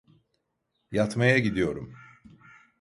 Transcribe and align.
Yatmaya 0.91 1.39
gidiyorum. 1.39 1.95